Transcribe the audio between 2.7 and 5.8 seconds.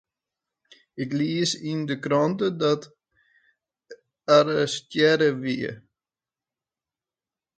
er arrestearre wie.